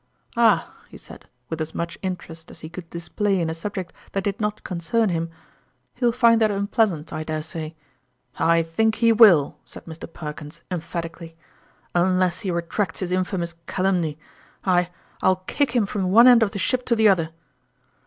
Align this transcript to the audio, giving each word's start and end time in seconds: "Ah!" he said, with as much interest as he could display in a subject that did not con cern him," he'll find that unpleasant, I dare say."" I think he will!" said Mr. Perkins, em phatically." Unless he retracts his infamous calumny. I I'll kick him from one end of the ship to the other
"Ah!" 0.35 0.73
he 0.89 0.97
said, 0.97 1.27
with 1.47 1.61
as 1.61 1.75
much 1.75 1.95
interest 2.01 2.49
as 2.49 2.61
he 2.61 2.69
could 2.69 2.89
display 2.89 3.39
in 3.39 3.51
a 3.51 3.53
subject 3.53 3.93
that 4.13 4.23
did 4.23 4.39
not 4.41 4.63
con 4.63 4.79
cern 4.79 5.11
him," 5.11 5.29
he'll 5.93 6.11
find 6.11 6.41
that 6.41 6.49
unpleasant, 6.49 7.13
I 7.13 7.23
dare 7.23 7.43
say."" 7.43 7.75
I 8.55 8.63
think 8.63 8.95
he 8.95 9.11
will!" 9.13 9.57
said 9.63 9.85
Mr. 9.85 10.11
Perkins, 10.11 10.61
em 10.71 10.81
phatically." 10.81 11.35
Unless 11.93 12.41
he 12.41 12.49
retracts 12.49 13.01
his 13.01 13.11
infamous 13.11 13.53
calumny. 13.67 14.17
I 14.65 14.89
I'll 15.21 15.35
kick 15.45 15.69
him 15.75 15.85
from 15.85 16.09
one 16.09 16.27
end 16.27 16.41
of 16.41 16.49
the 16.49 16.57
ship 16.57 16.83
to 16.87 16.95
the 16.95 17.07
other 17.07 17.29